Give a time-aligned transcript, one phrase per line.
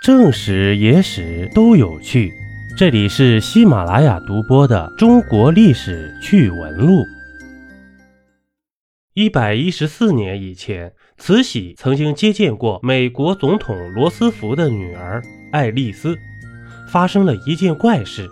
[0.00, 2.32] 正史、野史都有趣，
[2.76, 7.00] 这里是喜马拉雅独播的《中国历史趣闻录》。
[9.14, 16.16] 一百一十四年以前，慈禧曾经接见过美国总统罗斯福的女儿爱丽丝。
[16.88, 18.30] 发生了一件怪事：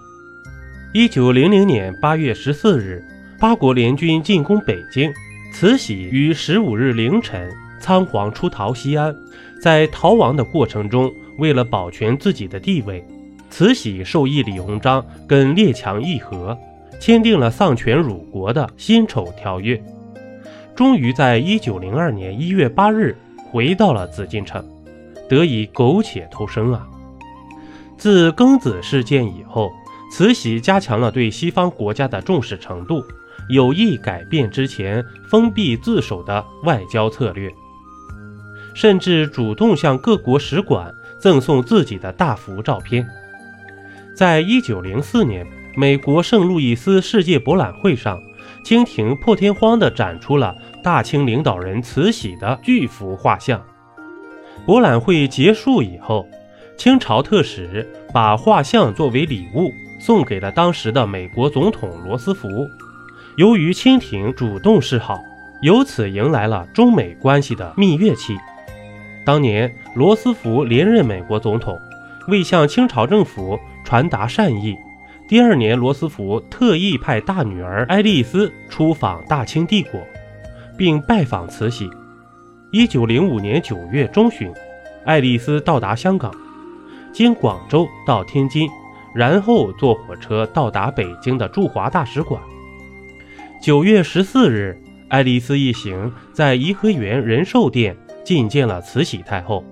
[0.94, 3.04] 一九零零年八月十四日，
[3.40, 5.12] 八国联军进攻北京，
[5.52, 9.14] 慈禧于十五日凌晨仓皇出逃西安，
[9.60, 11.12] 在逃亡的过程中。
[11.38, 13.04] 为了保全自己的地位，
[13.50, 16.56] 慈禧授意李鸿章跟列强议和，
[17.00, 19.80] 签订了丧权辱国的辛丑条约，
[20.74, 23.16] 终于在一九零二年一月八日
[23.50, 24.64] 回到了紫禁城，
[25.28, 26.86] 得以苟且偷生啊！
[27.98, 29.70] 自庚子事件以后，
[30.12, 33.02] 慈禧加强了对西方国家的重视程度，
[33.48, 37.50] 有意改变之前封闭自守的外交策略，
[38.74, 40.92] 甚至主动向各国使馆。
[41.18, 43.06] 赠送自己的大幅照片。
[44.14, 45.46] 在一九零四年，
[45.76, 48.20] 美国圣路易斯世界博览会上，
[48.64, 53.62] 清廷破天荒地展出了大清领导人慈禧的巨幅画像。
[54.64, 56.26] 博览会结束以后，
[56.76, 62.48] 清朝特使把画像作为礼物送给了当时的美国总统罗斯福。
[63.36, 65.20] 由于清廷主动示好，
[65.60, 68.34] 由此迎来了中美关系的蜜月期。
[69.26, 71.74] 当年罗斯福连任美国总统，
[72.28, 74.76] 为向清朝政府传达善意，
[75.26, 79.98] 第二年罗斯福特意派大女儿爱丽丝出访大清帝国，
[80.76, 81.88] 并拜访慈禧。
[82.72, 84.52] 一九零五年九月中旬，
[85.06, 86.30] 爱丽丝到达香港，
[87.10, 88.68] 经广州到天津，
[89.14, 92.38] 然后坐火车到达北京的驻华大使馆。
[93.62, 97.96] 九月十四日，爱丽丝一行在颐和园仁寿殿。
[98.26, 99.64] 觐见了慈禧太后，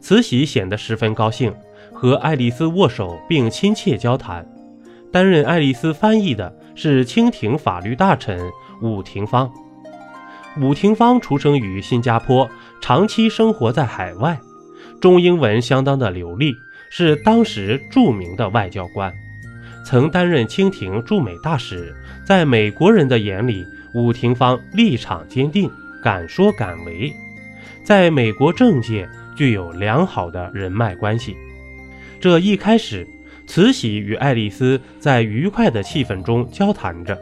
[0.00, 1.54] 慈禧显得十分高兴，
[1.92, 4.46] 和爱丽丝握手并亲切交谈。
[5.12, 8.40] 担任爱丽丝翻译的是清廷法律大臣
[8.82, 9.50] 武廷芳。
[10.60, 12.48] 武廷芳出生于新加坡，
[12.80, 14.38] 长期生活在海外，
[15.00, 16.54] 中英文相当的流利，
[16.90, 19.12] 是当时著名的外交官，
[19.84, 21.94] 曾担任清廷驻美大使。
[22.26, 23.64] 在美国人的眼里，
[23.94, 25.70] 武廷芳立场坚定，
[26.02, 27.12] 敢说敢为。
[27.84, 31.36] 在美国政界具有良好的人脉关系。
[32.18, 33.06] 这一开始，
[33.46, 37.16] 慈禧与爱丽丝在愉快的气氛中交谈着，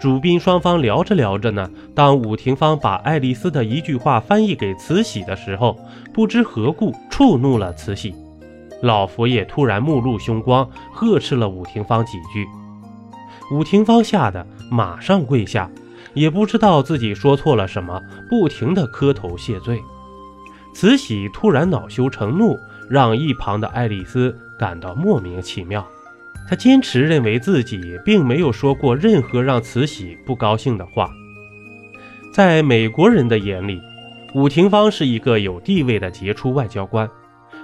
[0.00, 5.76] 主宾双方聊着聊着呢，当武廷芳把爱丽丝的一句话翻译给慈禧的时候，
[6.14, 8.14] 不知何故触怒了慈禧，
[8.80, 12.46] 老佛爷突然目露凶光，呵斥了武廷芳几句，
[13.50, 15.68] 武廷芳吓得马上跪下，
[16.14, 19.82] 也不知道自己说错了什么，不停地磕头谢罪。
[20.78, 22.56] 慈禧突然恼羞成怒，
[22.88, 25.84] 让一旁的爱丽丝感到莫名其妙。
[26.48, 31.10] 她坚持认为自己并没有说过任何让慈禧不高兴的话。
[32.32, 33.82] 在美国人的眼里，
[34.34, 37.10] 武廷芳是一个有地位的杰出外交官，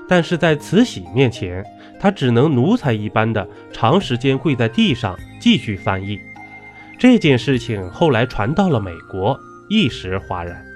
[0.09, 1.65] 但是在慈禧面前，
[2.01, 6.19] 他只能奴才一般的长时间跪在地上继续翻译。
[6.99, 9.39] 这件事情后来传到了美国，
[9.69, 10.74] 一时哗然。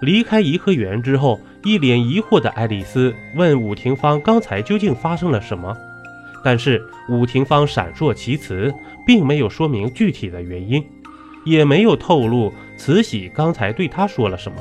[0.00, 5.76] 离开颐和园之后，一脸疑惑的爱丽丝问武廷芳：“刚才究竟发生了什么？”
[6.44, 8.72] 但是武廷芳闪烁其词，
[9.06, 10.84] 并没有说明具体的原因，
[11.44, 14.58] 也没有透露慈禧刚才对他说了什么。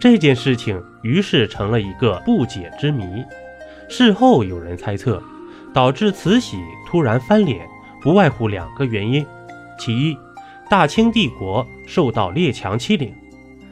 [0.00, 3.04] 这件事情于是成了一个不解之谜。
[3.88, 5.22] 事后有人猜测，
[5.72, 7.66] 导致慈禧突然翻脸，
[8.02, 9.24] 不外乎两个原因：
[9.78, 10.18] 其一，
[10.68, 13.14] 大清帝国受到列强欺凌。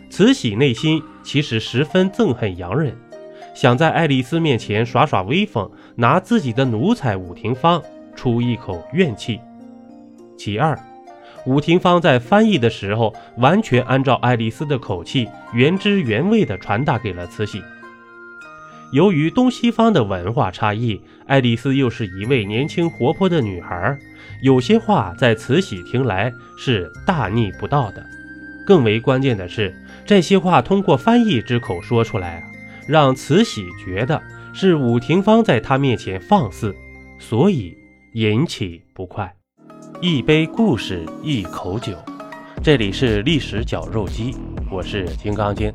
[0.09, 2.97] 慈禧内心其实十分憎恨洋人，
[3.55, 7.83] 想在爱丽丝面前耍耍威风，拿自己的奴才武廷芳
[8.15, 9.41] 出一口怨气。
[10.39, 10.79] 其二，
[11.45, 17.63] 武廷芳在翻译的时候完全按照爱丽丝的口气，原汁原味地传达给了慈禧。
[18.93, 23.99] 由于东西方的文化差异，爱丽丝又是一位年轻活泼的女孩，
[24.43, 28.07] 有些话在慈禧听来是大逆不道的。
[28.67, 29.75] 更为关键的是。
[30.05, 32.43] 这些话通过翻译之口说出来啊，
[32.87, 34.21] 让慈禧觉得
[34.53, 36.75] 是武廷芳在她面前放肆，
[37.19, 37.75] 所以
[38.13, 39.35] 引起不快。
[40.03, 41.97] 一杯故事，一口酒，
[42.63, 44.35] 这里是历史绞肉机，
[44.71, 45.73] 我是金刚经。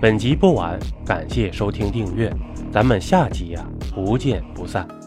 [0.00, 0.76] 本集播完，
[1.06, 2.32] 感谢收听订阅，
[2.72, 3.64] 咱们下集呀
[3.94, 4.99] 不见不散。